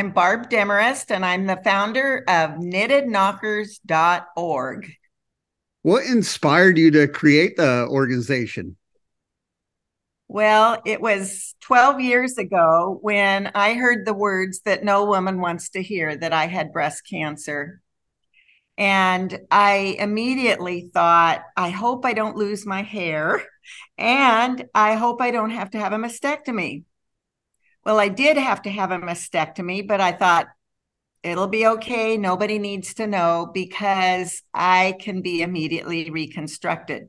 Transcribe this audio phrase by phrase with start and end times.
[0.00, 4.92] I'm Barb Demorest, and I'm the founder of knittedknockers.org.
[5.82, 8.78] What inspired you to create the organization?
[10.26, 15.68] Well, it was 12 years ago when I heard the words that no woman wants
[15.72, 17.82] to hear that I had breast cancer.
[18.78, 23.42] And I immediately thought, I hope I don't lose my hair.
[23.98, 26.84] And I hope I don't have to have a mastectomy.
[27.84, 30.46] Well, I did have to have a mastectomy, but I thought
[31.22, 32.16] it'll be okay.
[32.16, 37.08] Nobody needs to know because I can be immediately reconstructed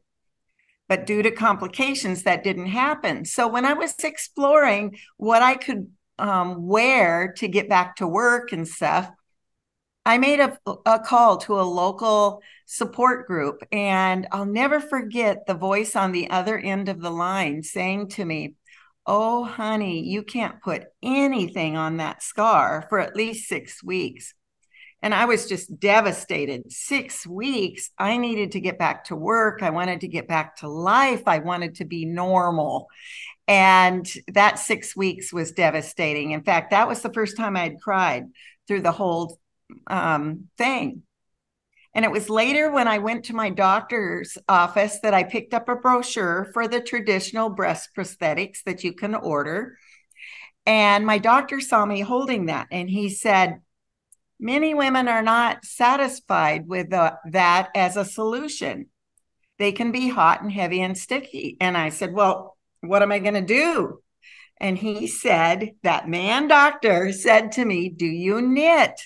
[0.91, 3.23] but due to complications, that didn't happen.
[3.23, 5.89] So when I was exploring what I could
[6.20, 9.09] um, wear to get back to work and stuff,
[10.05, 15.53] I made a, a call to a local support group, and I'll never forget the
[15.53, 18.55] voice on the other end of the line saying to me,
[19.05, 24.33] Oh, honey, you can't put anything on that scar for at least six weeks.
[25.02, 26.71] And I was just devastated.
[26.71, 29.63] Six weeks, I needed to get back to work.
[29.63, 31.23] I wanted to get back to life.
[31.25, 32.88] I wanted to be normal.
[33.47, 36.31] And that six weeks was devastating.
[36.31, 38.25] In fact, that was the first time I had cried
[38.67, 39.39] through the whole
[39.88, 41.02] um, thing.
[41.94, 45.67] And it was later when I went to my doctor's office that I picked up
[45.67, 49.78] a brochure for the traditional breast prosthetics that you can order.
[50.66, 53.61] And my doctor saw me holding that and he said,
[54.39, 58.88] Many women are not satisfied with the, that as a solution.
[59.59, 61.58] They can be hot and heavy and sticky.
[61.61, 64.00] And I said, Well, what am I going to do?
[64.59, 69.00] And he said, That man doctor said to me, Do you knit?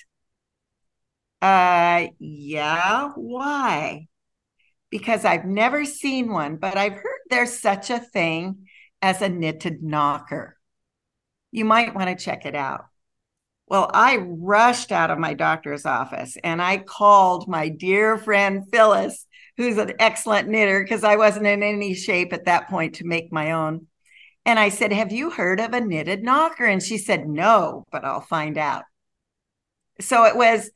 [1.46, 3.10] Uh, yeah.
[3.14, 4.08] Why?
[4.90, 8.66] Because I've never seen one, but I've heard there's such a thing
[9.00, 10.56] as a knitted knocker.
[11.52, 12.86] You might want to check it out.
[13.68, 19.24] Well, I rushed out of my doctor's office and I called my dear friend Phyllis,
[19.56, 23.32] who's an excellent knitter, because I wasn't in any shape at that point to make
[23.32, 23.86] my own.
[24.44, 26.64] And I said, Have you heard of a knitted knocker?
[26.64, 28.82] And she said, No, but I'll find out.
[30.00, 30.70] So it was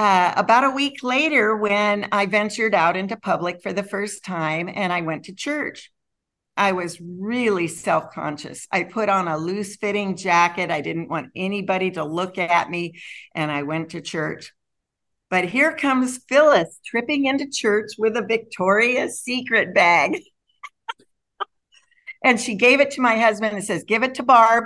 [0.00, 4.70] uh, about a week later when I ventured out into public for the first time
[4.74, 5.92] and I went to church.
[6.56, 8.66] I was really self conscious.
[8.72, 10.70] I put on a loose fitting jacket.
[10.70, 12.94] I didn't want anybody to look at me.
[13.34, 14.54] And I went to church.
[15.28, 20.22] But here comes Phyllis tripping into church with a Victoria's Secret bag.
[22.24, 24.64] and she gave it to my husband and says, Give it to Barb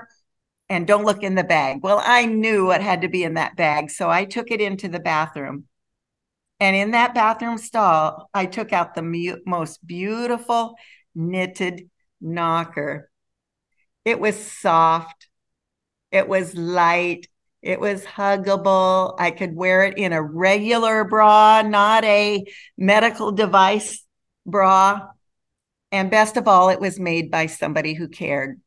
[0.74, 1.84] and don't look in the bag.
[1.84, 3.90] Well, I knew what had to be in that bag.
[3.90, 5.66] So I took it into the bathroom.
[6.58, 10.74] And in that bathroom stall, I took out the mu- most beautiful
[11.14, 11.90] knitted
[12.20, 13.08] knocker.
[14.04, 15.28] It was soft,
[16.10, 17.28] it was light,
[17.62, 19.14] it was huggable.
[19.16, 22.44] I could wear it in a regular bra, not a
[22.76, 24.04] medical device
[24.44, 25.06] bra.
[25.92, 28.60] And best of all, it was made by somebody who cared.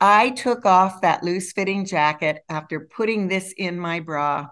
[0.00, 4.48] I took off that loose fitting jacket after putting this in my bra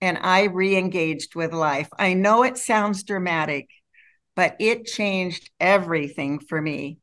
[0.00, 1.88] and I re engaged with life.
[1.98, 3.68] I know it sounds dramatic,
[4.34, 6.98] but it changed everything for me.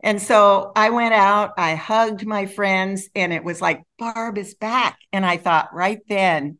[0.00, 4.54] And so I went out, I hugged my friends, and it was like, Barb is
[4.54, 4.98] back.
[5.12, 6.58] And I thought right then,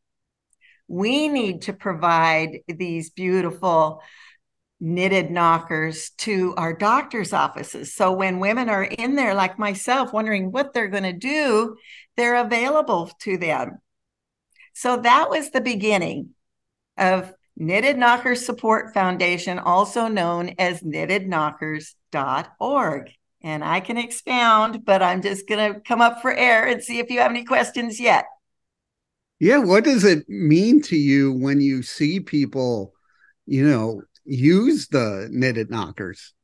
[0.89, 4.03] we need to provide these beautiful
[4.79, 7.95] knitted knockers to our doctor's offices.
[7.95, 11.77] So when women are in there, like myself, wondering what they're going to do,
[12.17, 13.79] they're available to them.
[14.75, 16.35] So that was the beginning
[16.99, 23.11] of Knitted Knockers Support Foundation, also known as knittedknockers.org.
[23.43, 26.99] And I can expound, but I'm just going to come up for air and see
[26.99, 28.27] if you have any questions yet.
[29.39, 29.59] Yeah.
[29.59, 32.93] What does it mean to you when you see people,
[33.47, 36.35] you know, use the knitted knockers?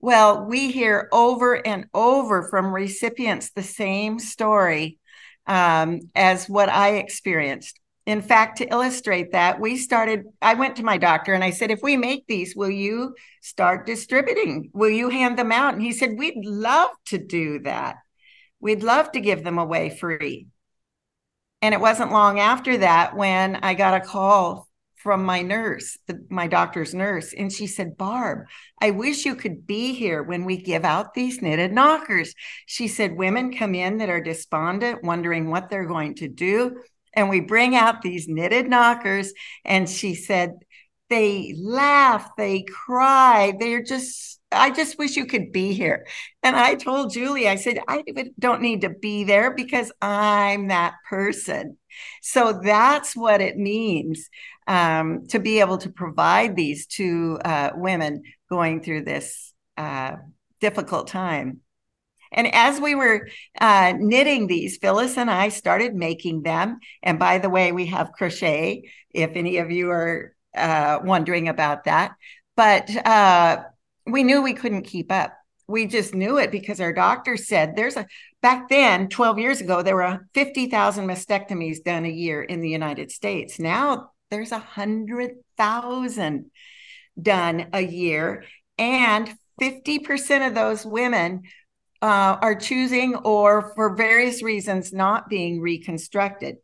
[0.00, 4.98] Well, we hear over and over from recipients the same story
[5.46, 7.78] um, as what I experienced.
[8.06, 11.70] In fact, to illustrate that, we started, I went to my doctor and I said,
[11.70, 14.70] if we make these, will you start distributing?
[14.72, 15.74] Will you hand them out?
[15.74, 17.96] And he said, we'd love to do that.
[18.58, 20.46] We'd love to give them away free.
[21.62, 24.66] And it wasn't long after that when I got a call
[25.02, 28.46] from my nurse, the, my doctor's nurse, and she said, Barb,
[28.80, 32.34] I wish you could be here when we give out these knitted knockers.
[32.66, 36.76] She said, Women come in that are despondent, wondering what they're going to do
[37.12, 39.32] and we bring out these knitted knockers.
[39.64, 40.52] And she said,
[41.08, 46.08] they laugh, they cry, they're just I just wish you could be here.
[46.42, 48.02] And I told Julie, I said, I
[48.36, 51.78] don't need to be there because I'm that person.
[52.22, 54.28] So that's what it means
[54.66, 60.16] um, to be able to provide these to uh, women going through this uh,
[60.60, 61.60] difficult time.
[62.32, 63.28] And as we were
[63.60, 66.78] uh, knitting these, Phyllis and I started making them.
[67.02, 71.84] And by the way, we have crochet, if any of you are uh, wondering about
[71.84, 72.12] that.
[72.56, 73.62] But uh,
[74.06, 75.32] we knew we couldn't keep up.
[75.66, 78.06] We just knew it because our doctor said there's a,
[78.42, 83.10] back then, 12 years ago, there were 50,000 mastectomies done a year in the United
[83.10, 83.58] States.
[83.58, 86.50] Now there's 100,000
[87.20, 88.44] done a year.
[88.78, 91.42] And 50% of those women
[92.02, 96.56] uh, are choosing or for various reasons not being reconstructed.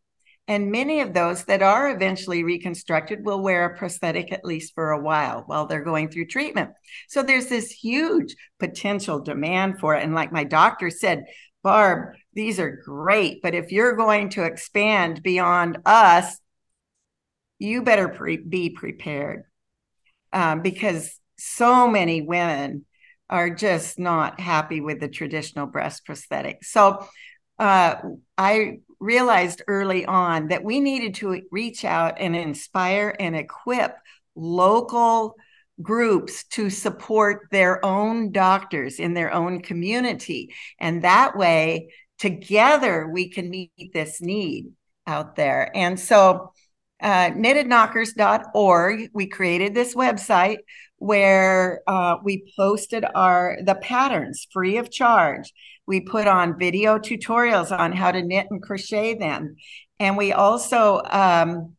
[0.49, 4.93] And many of those that are eventually reconstructed will wear a prosthetic at least for
[4.93, 6.71] a while while they're going through treatment.
[7.09, 10.05] So there's this huge potential demand for it.
[10.05, 11.25] And like my doctor said,
[11.67, 16.39] Barb, these are great, but if you're going to expand beyond us,
[17.59, 19.43] you better pre- be prepared
[20.33, 22.85] um, because so many women
[23.29, 26.63] are just not happy with the traditional breast prosthetic.
[26.63, 27.05] So
[27.59, 27.97] uh,
[28.39, 33.97] I realized early on that we needed to reach out and inspire and equip
[34.37, 35.35] local
[35.83, 40.55] groups to support their own doctors in their own community.
[40.79, 44.73] And that way, together, we can meet this need
[45.07, 45.71] out there.
[45.75, 46.53] And so,
[47.01, 50.59] uh, knittedknockers.org, we created this website
[50.99, 55.53] where uh, we posted our the patterns free of charge
[55.87, 59.57] we put on video tutorials on how to knit and crochet them.
[59.99, 61.77] And we also um,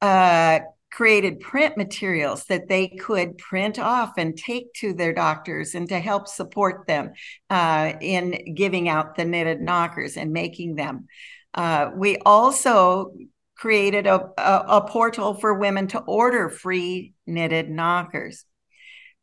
[0.00, 0.60] uh,
[0.92, 5.98] created print materials that they could print off and take to their doctors and to
[5.98, 7.12] help support them
[7.48, 11.06] uh, in giving out the knitted knockers and making them.
[11.54, 13.14] Uh, we also
[13.56, 18.44] created a, a, a portal for women to order free knitted knockers.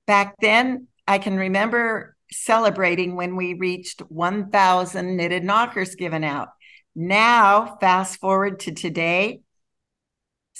[0.08, 6.50] Back then, I can remember celebrating when we reached 1,000 knitted knockers given out.
[6.96, 9.42] Now, fast forward to today,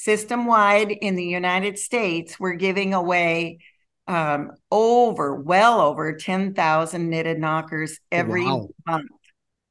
[0.04, 3.60] system wide in the United States, we're giving away
[4.08, 8.70] um, over, well over 10,000 knitted knockers every wow.
[8.88, 9.10] month.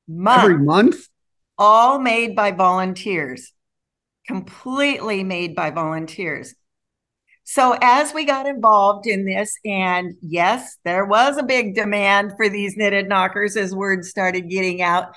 [0.07, 0.45] month.
[0.45, 1.09] Every month?
[1.57, 3.53] All made by volunteers,
[4.27, 6.55] completely made by volunteers.
[7.45, 12.51] So as we got involved in this, and yes, there was a big demand for
[12.51, 15.15] these knitted knockers as word started getting out.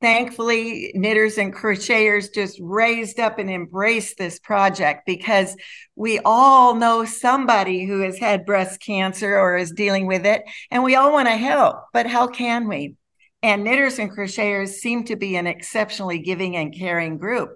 [0.00, 5.54] Thankfully, knitters and crocheters just raised up and embraced this project because
[5.94, 10.82] we all know somebody who has had breast cancer or is dealing with it, and
[10.82, 11.76] we all want to help.
[11.92, 12.94] But how can we?
[13.42, 17.50] And knitters and crocheters seem to be an exceptionally giving and caring group.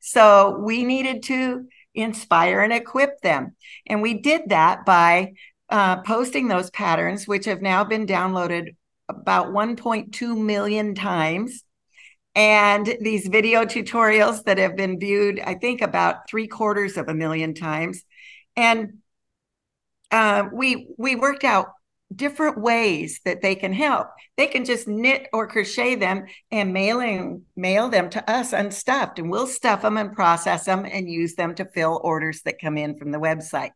[0.00, 3.56] So we needed to inspire and equip them.
[3.86, 5.32] And we did that by
[5.68, 8.76] uh, posting those patterns, which have now been downloaded
[9.08, 11.64] about 1.2 million times.
[12.38, 17.14] And these video tutorials that have been viewed, I think, about three quarters of a
[17.14, 18.04] million times.
[18.54, 18.98] And
[20.12, 21.70] uh, we we worked out
[22.14, 24.06] different ways that they can help.
[24.36, 29.32] They can just knit or crochet them and mailing mail them to us unstuffed, and
[29.32, 32.96] we'll stuff them and process them and use them to fill orders that come in
[32.96, 33.72] from the website.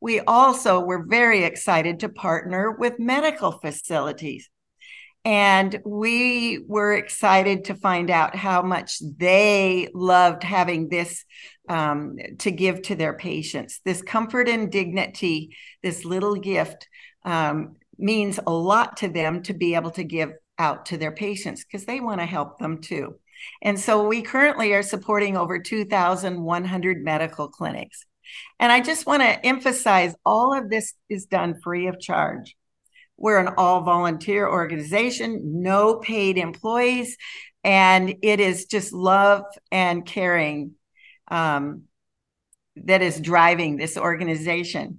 [0.00, 4.48] We also were very excited to partner with medical facilities.
[5.24, 11.24] And we were excited to find out how much they loved having this
[11.68, 13.80] um, to give to their patients.
[13.84, 16.88] This comfort and dignity, this little gift
[17.24, 21.64] um, means a lot to them to be able to give out to their patients
[21.64, 23.14] because they want to help them too.
[23.62, 28.04] And so we currently are supporting over 2,100 medical clinics.
[28.58, 32.56] And I just want to emphasize all of this is done free of charge.
[33.22, 37.16] We're an all volunteer organization, no paid employees,
[37.64, 40.72] and it is just love and caring
[41.28, 41.84] um,
[42.76, 44.98] that is driving this organization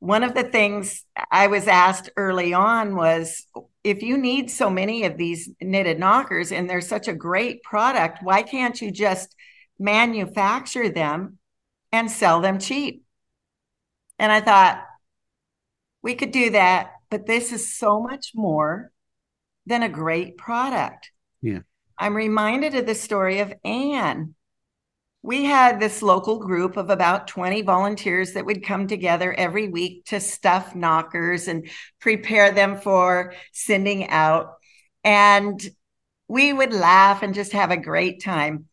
[0.00, 3.46] one of the things I was asked early on was
[3.82, 8.22] if you need so many of these knitted knockers and they're such a great product,
[8.22, 9.34] why can't you just
[9.78, 11.38] manufacture them
[11.90, 13.02] and sell them cheap?
[14.18, 14.84] And I thought,
[16.02, 18.90] we could do that, but this is so much more
[19.66, 21.10] than a great product.
[21.42, 21.60] Yeah.
[21.98, 24.34] I'm reminded of the story of Anne
[25.22, 30.04] we had this local group of about 20 volunteers that would come together every week
[30.06, 31.68] to stuff knockers and
[32.00, 34.54] prepare them for sending out.
[35.02, 35.60] And
[36.28, 38.66] we would laugh and just have a great time.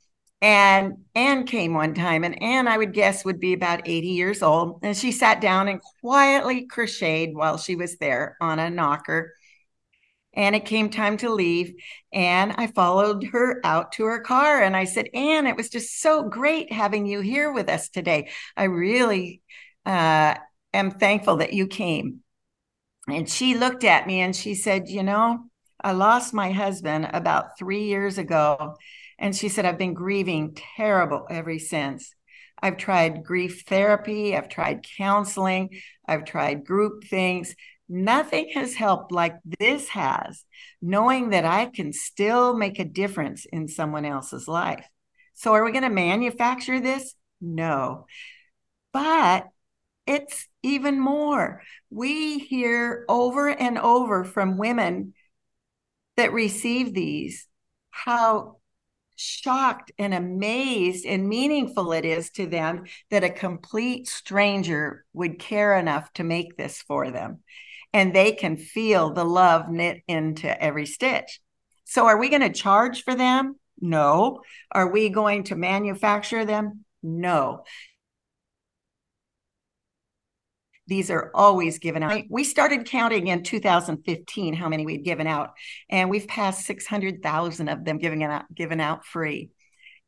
[0.46, 4.44] And Anne came one time, and Anne, I would guess, would be about 80 years
[4.44, 4.78] old.
[4.84, 9.34] And she sat down and quietly crocheted while she was there on a knocker.
[10.36, 11.74] And it came time to leave
[12.14, 16.02] and i followed her out to her car and i said anne it was just
[16.02, 18.30] so great having you here with us today.
[18.56, 19.42] I really
[19.86, 20.36] uh,
[20.74, 22.20] am thankful that you came.
[23.08, 25.46] And she looked at me and she said you know
[25.82, 28.76] i lost my husband about three years ago
[29.20, 32.16] and she said i've been grieving terrible ever since
[32.62, 35.70] I've tried grief therapy, I've tried counseling,
[36.08, 37.56] I've tried group things.
[37.88, 40.44] Nothing has helped like this has,
[40.82, 44.88] knowing that I can still make a difference in someone else's life.
[45.36, 47.14] So, are we going to manufacture this?
[47.40, 48.08] No.
[48.92, 49.48] But
[50.08, 51.62] it's even more.
[51.92, 55.14] We hear over and over from women
[56.18, 57.48] that receive these
[57.92, 58.58] how
[59.16, 65.78] shocked and amazed and meaningful it is to them that a complete stranger would care
[65.78, 67.40] enough to make this for them
[67.96, 71.40] and they can feel the love knit into every stitch.
[71.86, 73.56] So, are we going to charge for them?
[73.80, 74.42] No.
[74.70, 76.84] Are we going to manufacture them?
[77.02, 77.64] No.
[80.88, 82.24] These are always given out.
[82.30, 85.54] We started counting in 2015 how many we'd given out,
[85.90, 89.50] and we've passed 600,000 of them given out, given out free.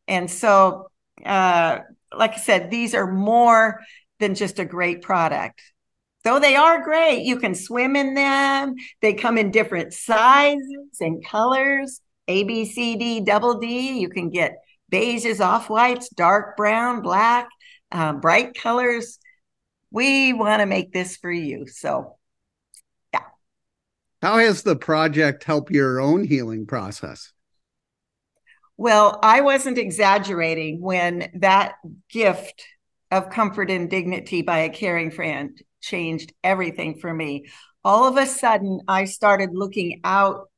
[0.07, 0.91] And so,
[1.25, 1.79] uh,
[2.15, 3.81] like I said, these are more
[4.19, 5.61] than just a great product.
[6.23, 8.75] Though they are great, you can swim in them.
[9.01, 13.99] They come in different sizes and colors A, B, C, D, double D.
[13.99, 14.57] You can get
[14.91, 17.47] beiges, off whites, dark brown, black,
[17.91, 19.19] um, bright colors.
[19.97, 21.65] We want to make this for you.
[21.65, 22.17] So,
[23.11, 23.23] yeah.
[24.21, 27.33] How has the project helped your own healing process?
[28.77, 31.77] Well, I wasn't exaggerating when that
[32.11, 32.63] gift
[33.09, 37.47] of comfort and dignity by a caring friend changed everything for me.
[37.83, 40.51] All of a sudden, I started looking out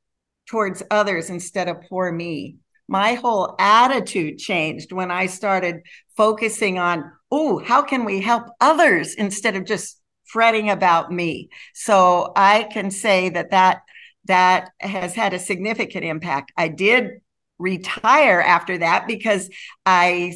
[0.50, 2.56] towards others instead of poor me.
[2.90, 5.82] My whole attitude changed when I started
[6.16, 11.50] focusing on, oh, how can we help others instead of just fretting about me?
[11.72, 13.82] So I can say that that
[14.24, 16.50] that has had a significant impact.
[16.56, 17.20] I did
[17.60, 19.48] retire after that because
[19.86, 20.34] I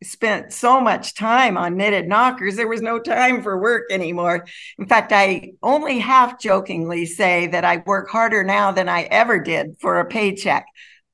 [0.00, 4.46] spent so much time on knitted knockers there was no time for work anymore
[4.78, 9.40] in fact i only half jokingly say that i work harder now than i ever
[9.40, 10.66] did for a paycheck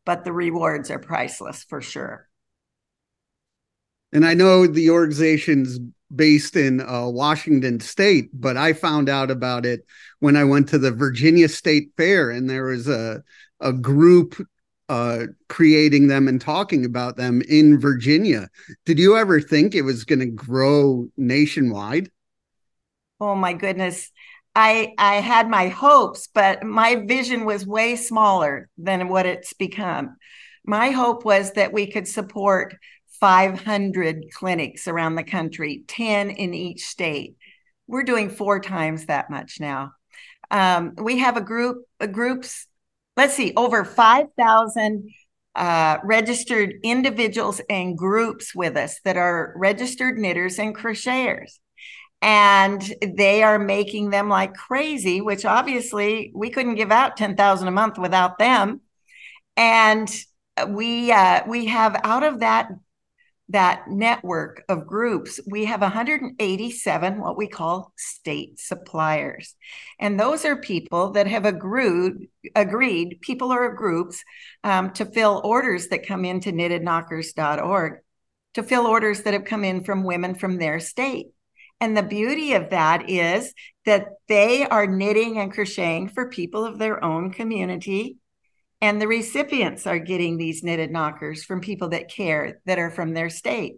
[0.04, 2.28] but the rewards are priceless for sure
[4.12, 5.78] and i know the organization's
[6.14, 9.84] based in uh, washington state but i found out about it
[10.20, 13.22] when i went to the virginia state fair and there was a
[13.60, 14.46] a group
[14.88, 18.48] uh, creating them and talking about them in Virginia.
[18.84, 22.10] Did you ever think it was going to grow nationwide?
[23.20, 24.10] Oh my goodness.
[24.54, 30.16] I I had my hopes, but my vision was way smaller than what it's become.
[30.64, 32.76] My hope was that we could support
[33.20, 37.36] 500 clinics around the country, 10 in each state.
[37.86, 39.92] We're doing four times that much now.
[40.50, 42.66] Um, we have a group, a groups
[43.16, 45.10] let's see, over 5,000
[45.54, 51.58] uh, registered individuals and groups with us that are registered knitters and crocheters.
[52.22, 57.70] And they are making them like crazy, which obviously we couldn't give out 10,000 a
[57.70, 58.80] month without them.
[59.56, 60.10] And
[60.68, 62.68] we uh, we have out of that
[63.50, 69.54] that network of groups, we have 187 what we call state suppliers.
[69.98, 74.24] And those are people that have agreed, agreed people or groups,
[74.62, 77.98] um, to fill orders that come into knittedknockers.org,
[78.54, 81.26] to fill orders that have come in from women from their state.
[81.84, 83.52] And the beauty of that is
[83.84, 88.16] that they are knitting and crocheting for people of their own community
[88.80, 93.12] and the recipients are getting these knitted knockers from people that care that are from
[93.12, 93.76] their state.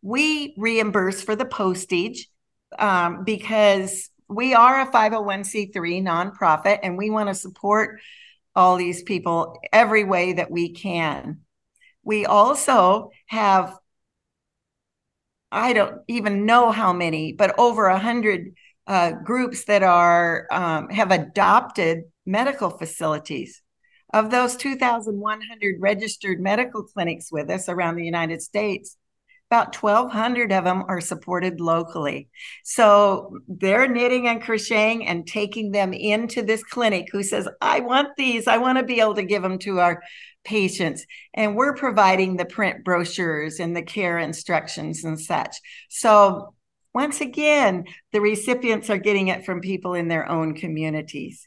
[0.00, 2.28] We reimburse for the postage
[2.78, 8.00] um, because we are a 501c3 nonprofit and we want to support
[8.54, 11.40] all these people every way that we can.
[12.02, 13.76] We also have,
[15.50, 18.54] I don't even know how many, but over a hundred
[18.86, 23.62] uh, groups that are um, have adopted medical facilities.
[24.14, 28.96] Of those 2,100 registered medical clinics with us around the United States,
[29.50, 32.28] about 1,200 of them are supported locally.
[32.64, 38.08] So they're knitting and crocheting and taking them into this clinic who says, I want
[38.16, 38.46] these.
[38.46, 40.02] I want to be able to give them to our
[40.48, 41.04] patients.
[41.34, 45.54] And we're providing the print brochures and the care instructions and such.
[45.90, 46.54] So
[46.94, 51.46] once again, the recipients are getting it from people in their own communities.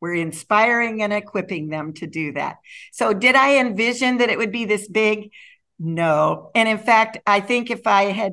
[0.00, 2.56] We're inspiring and equipping them to do that.
[2.92, 5.30] So, did I envision that it would be this big?
[5.78, 6.50] No.
[6.54, 8.32] And in fact, I think if I had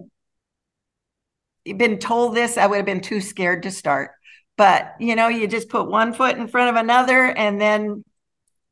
[1.64, 4.12] been told this, I would have been too scared to start.
[4.58, 8.04] But, you know, you just put one foot in front of another and then,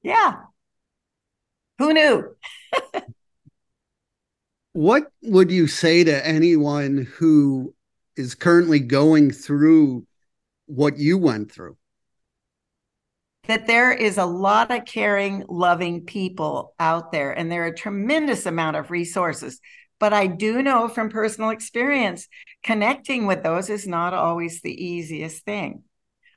[0.02, 0.42] yeah,
[1.78, 2.36] who knew?
[4.74, 7.74] what would you say to anyone who
[8.16, 10.06] is currently going through
[10.66, 11.78] what you went through?
[13.48, 17.76] that there is a lot of caring, loving people out there, and there are a
[17.76, 19.60] tremendous amount of resources.
[20.00, 22.28] But I do know from personal experience,
[22.62, 25.84] connecting with those is not always the easiest thing.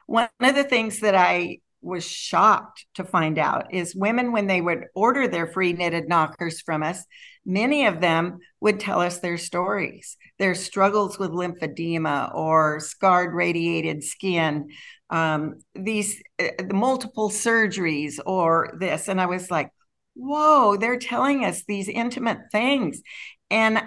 [0.06, 4.60] One of the things that I was shocked to find out is women, when they
[4.60, 7.04] would order their free knitted knockers from us,
[7.44, 14.04] many of them would tell us their stories, their struggles with lymphedema or scarred radiated
[14.04, 14.68] skin,
[15.08, 19.08] um, these uh, the multiple surgeries or this.
[19.08, 19.70] And I was like,
[20.14, 23.02] whoa, they're telling us these intimate things.
[23.50, 23.82] And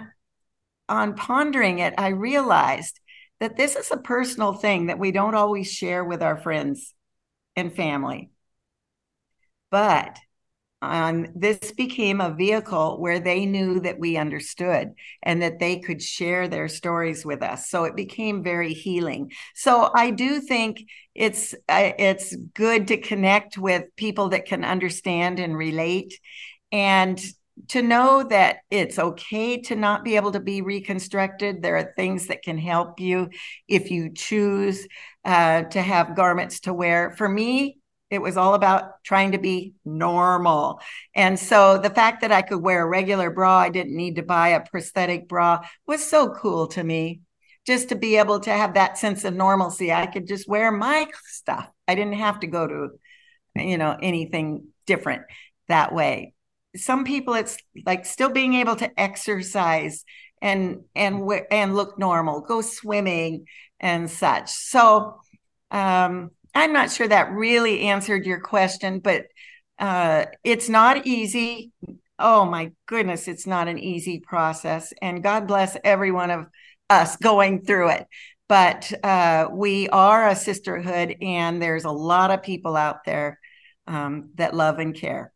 [0.88, 3.00] on pondering it, I realized
[3.40, 6.92] that this is a personal thing that we don't always share with our friends
[7.56, 8.30] and family.
[9.70, 10.18] But
[10.82, 14.92] um, this became a vehicle where they knew that we understood
[15.22, 17.70] and that they could share their stories with us.
[17.70, 19.32] So it became very healing.
[19.54, 20.84] So I do think
[21.14, 26.18] it's uh, it's good to connect with people that can understand and relate,
[26.70, 27.18] and
[27.68, 31.62] to know that it's okay to not be able to be reconstructed.
[31.62, 33.30] There are things that can help you
[33.68, 34.86] if you choose
[35.24, 37.14] uh, to have garments to wear.
[37.16, 37.78] For me,
[38.10, 40.80] it was all about trying to be normal.
[41.14, 44.22] And so the fact that I could wear a regular bra, I didn't need to
[44.22, 47.20] buy a prosthetic bra, was so cool to me.
[47.66, 49.90] Just to be able to have that sense of normalcy.
[49.90, 51.66] I could just wear my stuff.
[51.88, 52.88] I didn't have to go to,
[53.56, 55.22] you know, anything different
[55.68, 56.33] that way.
[56.76, 57.56] Some people, it's
[57.86, 60.04] like still being able to exercise
[60.42, 63.46] and and and look normal, go swimming
[63.80, 64.50] and such.
[64.50, 65.20] So
[65.70, 69.26] um, I'm not sure that really answered your question, but
[69.78, 71.72] uh, it's not easy.
[72.18, 74.92] Oh my goodness, it's not an easy process.
[75.02, 76.46] And God bless every one of
[76.88, 78.06] us going through it.
[78.48, 83.40] But uh, we are a sisterhood, and there's a lot of people out there
[83.86, 85.33] um, that love and care.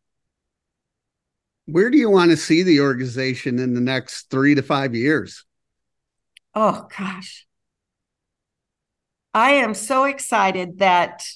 [1.70, 5.44] Where do you want to see the organization in the next three to five years?
[6.54, 7.46] Oh, gosh.
[9.34, 11.26] I am so excited that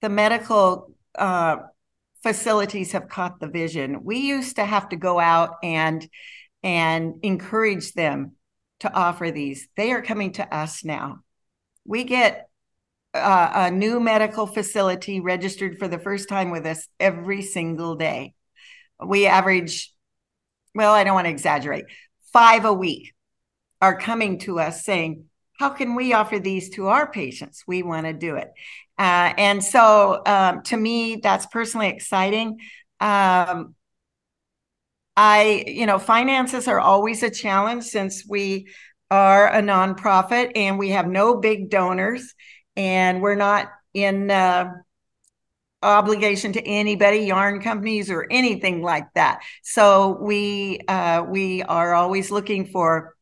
[0.00, 1.56] the medical uh,
[2.22, 4.04] facilities have caught the vision.
[4.04, 6.08] We used to have to go out and
[6.62, 8.36] and encourage them
[8.78, 9.66] to offer these.
[9.76, 11.24] They are coming to us now.
[11.84, 12.48] We get
[13.12, 18.34] uh, a new medical facility registered for the first time with us every single day.
[19.04, 19.92] We average,
[20.74, 21.84] well, I don't want to exaggerate,
[22.32, 23.12] five a week
[23.80, 25.24] are coming to us saying,
[25.58, 27.64] how can we offer these to our patients?
[27.66, 28.48] We want to do it.
[28.98, 32.58] Uh, and so um, to me, that's personally exciting.
[33.00, 33.74] Um,
[35.16, 38.68] I, you know, finances are always a challenge since we
[39.10, 42.34] are a nonprofit and we have no big donors
[42.76, 44.72] and we're not in uh,
[45.82, 49.40] obligation to anybody, yarn companies or anything like that.
[49.62, 53.16] So we uh, we are always looking for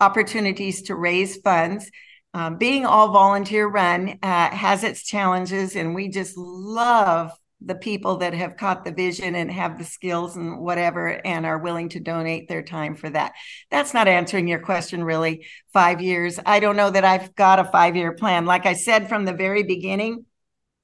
[0.00, 1.90] opportunities to raise funds.
[2.34, 8.18] Um, being all volunteer run uh, has its challenges, and we just love the people
[8.18, 12.00] that have caught the vision and have the skills and whatever and are willing to
[12.00, 13.32] donate their time for that.
[13.70, 15.46] That's not answering your question, really.
[15.72, 16.38] Five years.
[16.44, 18.44] I don't know that I've got a five year plan.
[18.44, 20.26] Like I said from the very beginning,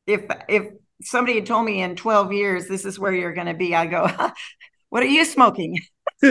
[0.06, 0.68] if if
[1.02, 3.86] somebody had told me in 12 years this is where you're going to be, I
[3.86, 4.08] go,
[4.90, 5.80] what are you smoking?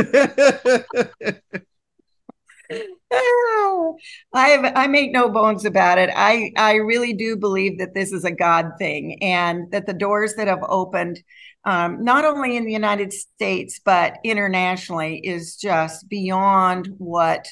[4.34, 6.10] I have, I make no bones about it.
[6.16, 10.36] I I really do believe that this is a God thing, and that the doors
[10.36, 11.22] that have opened,
[11.66, 17.48] um, not only in the United States but internationally, is just beyond what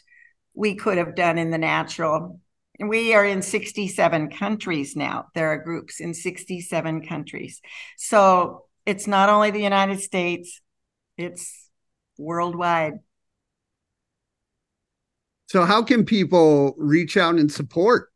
[0.53, 2.39] we could have done in the natural.
[2.79, 5.27] We are in 67 countries now.
[5.35, 7.61] There are groups in 67 countries,
[7.97, 10.61] so it's not only the United States;
[11.17, 11.69] it's
[12.17, 12.93] worldwide.
[15.47, 18.09] So, how can people reach out and support?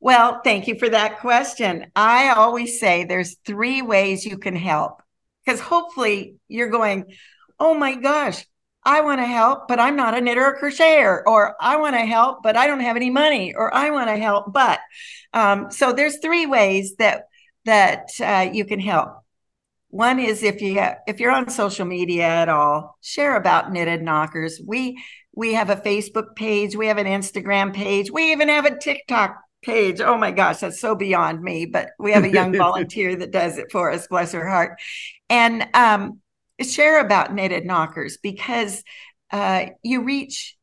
[0.00, 1.90] Well, thank you for that question.
[1.96, 5.02] I always say there's three ways you can help
[5.44, 7.14] because hopefully you're going,
[7.58, 8.44] oh my gosh,
[8.86, 12.06] I want to help, but I'm not a knitter or crocheter, or I want to
[12.06, 14.80] help, but I don't have any money, or I want to help, but.
[15.32, 17.24] Um, so there's three ways that
[17.66, 19.18] that uh, you can help.
[19.88, 24.60] One is if you if you're on social media at all, share about knitted knockers.
[24.64, 25.02] We
[25.34, 29.36] we have a Facebook page, we have an Instagram page, we even have a TikTok
[29.62, 30.00] page.
[30.00, 31.66] Oh my gosh, that's so beyond me.
[31.66, 34.80] But we have a young volunteer that does it for us, bless her heart.
[35.28, 36.20] And um,
[36.62, 38.82] share about knitted knockers because
[39.30, 40.56] uh, you reach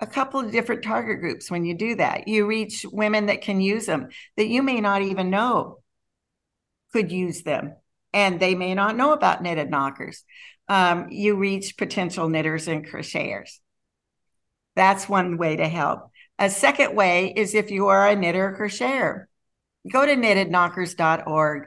[0.00, 2.26] a couple of different target groups when you do that.
[2.26, 5.78] You reach women that can use them that you may not even know
[6.92, 7.74] could use them,
[8.12, 10.24] and they may not know about knitted knockers.
[10.68, 13.58] Um, you reach potential knitters and crocheters.
[14.76, 16.10] That's one way to help.
[16.38, 19.26] A second way is if you are a knitter or crocheter,
[19.90, 21.64] go to knittedknockers.org,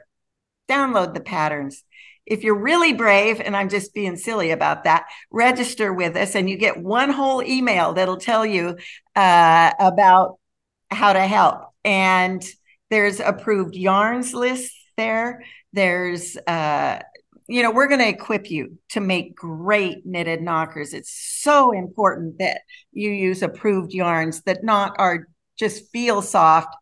[0.68, 1.84] download the patterns.
[2.26, 6.50] If you're really brave, and I'm just being silly about that, register with us and
[6.50, 8.76] you get one whole email that'll tell you
[9.14, 10.38] uh, about
[10.90, 11.68] how to help.
[11.84, 12.44] And
[12.90, 15.44] there's approved yarns lists there.
[15.72, 17.00] There's uh,
[17.48, 20.92] you know, we're going to equip you to make great knitted knockers.
[20.92, 22.62] It's so important that
[22.92, 26.74] you use approved yarns that not are just feel soft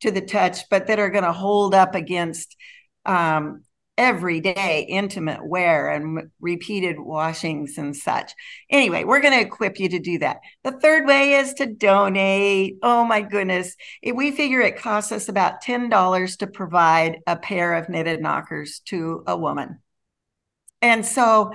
[0.00, 2.56] to the touch, but that are going to hold up against
[3.04, 3.62] um,
[3.98, 8.32] everyday intimate wear and repeated washings and such.
[8.70, 10.38] Anyway, we're going to equip you to do that.
[10.64, 12.76] The third way is to donate.
[12.82, 13.74] Oh my goodness.
[14.02, 19.22] We figure it costs us about $10 to provide a pair of knitted knockers to
[19.26, 19.80] a woman.
[20.82, 21.52] And so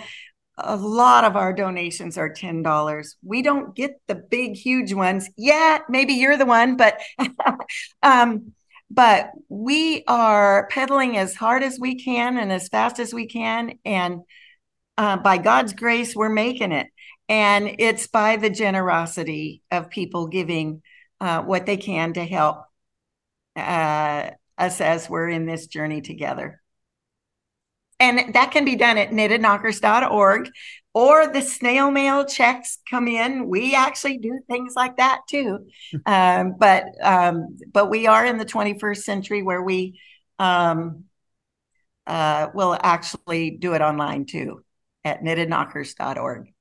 [0.57, 3.15] a lot of our donations are $10.
[3.23, 5.83] We don't get the big, huge ones yet.
[5.89, 6.99] Maybe you're the one, but
[8.03, 8.53] um,
[8.93, 13.79] but we are pedaling as hard as we can and as fast as we can.
[13.85, 14.21] And
[14.97, 16.87] uh, by God's grace, we're making it.
[17.29, 20.81] And it's by the generosity of people giving
[21.21, 22.63] uh, what they can to help
[23.55, 26.61] uh, us as we're in this journey together.
[28.01, 30.49] And that can be done at knittedknockers.org
[30.93, 33.47] or the snail mail checks come in.
[33.47, 35.67] We actually do things like that too.
[36.05, 39.99] um, but um, but we are in the 21st century where we
[40.39, 41.05] um,
[42.07, 44.63] uh, will actually do it online too
[45.05, 46.51] at knittedknockers.org.